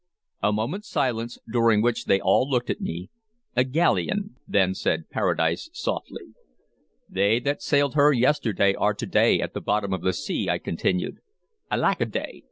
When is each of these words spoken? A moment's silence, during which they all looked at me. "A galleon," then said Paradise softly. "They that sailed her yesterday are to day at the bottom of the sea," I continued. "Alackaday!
A 0.41 0.51
moment's 0.51 0.89
silence, 0.89 1.37
during 1.47 1.79
which 1.79 2.05
they 2.05 2.19
all 2.19 2.49
looked 2.49 2.71
at 2.71 2.81
me. 2.81 3.11
"A 3.55 3.63
galleon," 3.63 4.35
then 4.47 4.73
said 4.73 5.11
Paradise 5.11 5.69
softly. 5.73 6.23
"They 7.07 7.39
that 7.41 7.61
sailed 7.61 7.93
her 7.93 8.11
yesterday 8.11 8.73
are 8.73 8.95
to 8.95 9.05
day 9.05 9.39
at 9.41 9.53
the 9.53 9.61
bottom 9.61 9.93
of 9.93 10.01
the 10.01 10.13
sea," 10.13 10.49
I 10.49 10.57
continued. 10.57 11.17
"Alackaday! 11.71 12.39